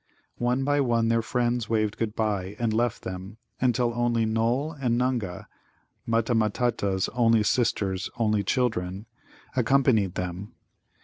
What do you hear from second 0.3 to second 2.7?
One by one their friends waved good bye